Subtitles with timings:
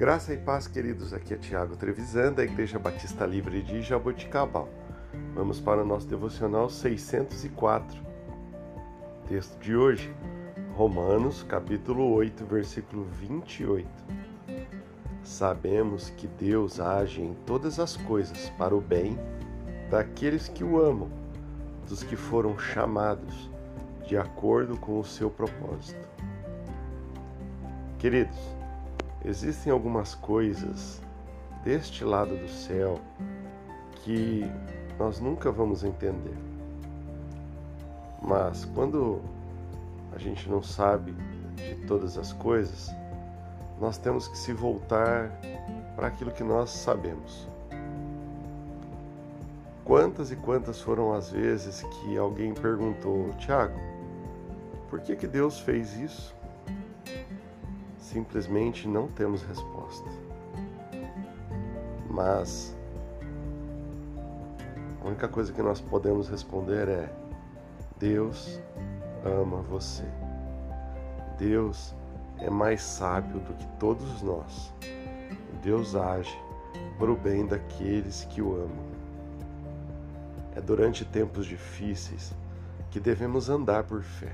[0.00, 1.12] Graça e paz, queridos.
[1.12, 4.66] Aqui é Tiago Trevisan, da Igreja Batista Livre de Jaboticabal.
[5.34, 8.00] Vamos para o nosso devocional 604.
[9.28, 10.10] Texto de hoje,
[10.72, 13.86] Romanos, capítulo 8, versículo 28.
[15.22, 19.18] Sabemos que Deus age em todas as coisas para o bem
[19.90, 21.10] daqueles que o amam,
[21.86, 23.50] dos que foram chamados
[24.06, 26.08] de acordo com o seu propósito.
[27.98, 28.59] Queridos,
[29.24, 31.00] existem algumas coisas
[31.64, 32.98] deste lado do céu
[33.96, 34.44] que
[34.98, 36.36] nós nunca vamos entender.
[38.22, 39.20] Mas quando
[40.14, 41.14] a gente não sabe
[41.56, 42.90] de todas as coisas,
[43.80, 45.30] nós temos que se voltar
[45.96, 47.48] para aquilo que nós sabemos.
[49.84, 53.78] Quantas e quantas foram as vezes que alguém perguntou, Tiago,
[54.88, 56.34] por que, que Deus fez isso?
[58.10, 60.10] Simplesmente não temos resposta.
[62.10, 62.76] Mas
[65.00, 67.08] a única coisa que nós podemos responder é:
[68.00, 68.58] Deus
[69.24, 70.02] ama você.
[71.38, 71.94] Deus
[72.38, 74.74] é mais sábio do que todos nós.
[75.62, 76.36] Deus age
[76.98, 78.90] para o bem daqueles que o amam.
[80.56, 82.34] É durante tempos difíceis
[82.90, 84.32] que devemos andar por fé.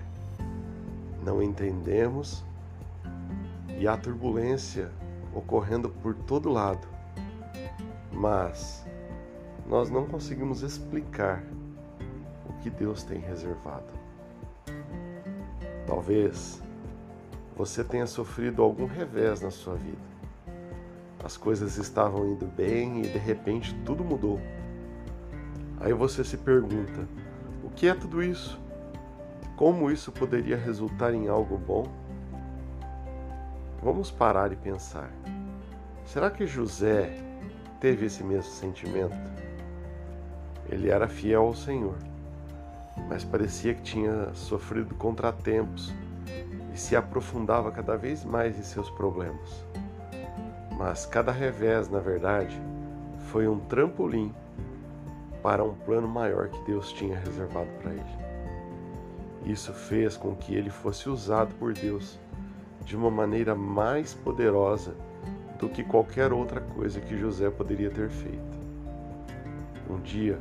[1.23, 2.43] Não entendemos
[3.79, 4.91] e há turbulência
[5.35, 6.89] ocorrendo por todo lado,
[8.11, 8.87] mas
[9.67, 11.43] nós não conseguimos explicar
[12.49, 13.93] o que Deus tem reservado.
[15.87, 16.63] Talvez
[17.57, 20.17] você tenha sofrido algum revés na sua vida.
[21.23, 24.41] As coisas estavam indo bem e de repente tudo mudou.
[25.81, 27.09] Aí você se pergunta:
[27.65, 28.61] o que é tudo isso?
[29.57, 32.06] Como isso poderia resultar em algo bom?
[33.87, 35.09] Vamos parar e pensar.
[36.05, 37.23] Será que José
[37.79, 39.15] teve esse mesmo sentimento?
[40.69, 41.95] Ele era fiel ao Senhor,
[43.09, 45.95] mas parecia que tinha sofrido contratempos
[46.75, 49.65] e se aprofundava cada vez mais em seus problemas.
[50.77, 52.61] Mas cada revés, na verdade,
[53.31, 54.35] foi um trampolim
[55.45, 58.27] para um plano maior que Deus tinha reservado para ele.
[59.45, 62.19] Isso fez com que ele fosse usado por Deus
[62.87, 64.95] de uma maneira mais poderosa
[65.59, 68.57] do que qualquer outra coisa que José poderia ter feito.
[69.91, 70.39] Um dia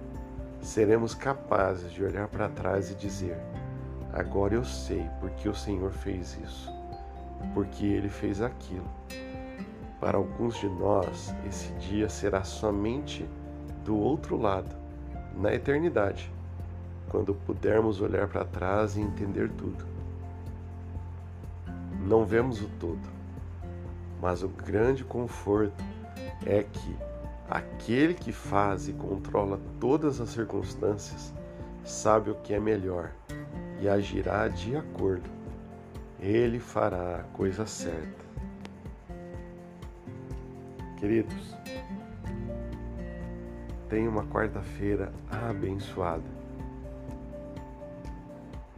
[0.62, 3.36] seremos capazes de olhar para trás e dizer:
[4.14, 6.72] Agora eu sei porque o Senhor fez isso,
[7.56, 8.88] porque ele fez aquilo.
[10.00, 13.28] Para alguns de nós, esse dia será somente
[13.84, 14.76] do outro lado,
[15.36, 16.32] na eternidade,
[17.10, 19.95] quando pudermos olhar para trás e entender tudo
[22.06, 23.10] não vemos o todo,
[24.22, 25.84] mas o grande conforto
[26.46, 26.96] é que
[27.50, 31.34] aquele que faz e controla todas as circunstâncias
[31.84, 33.12] sabe o que é melhor
[33.82, 35.28] e agirá de acordo.
[36.20, 38.24] Ele fará a coisa certa.
[40.98, 41.56] Queridos,
[43.90, 46.24] tenha uma quarta-feira abençoada.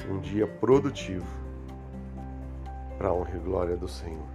[0.09, 1.47] Um dia produtivo
[2.97, 4.25] para a honra e glória do Senhor.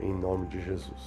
[0.00, 1.04] Em nome de Jesus.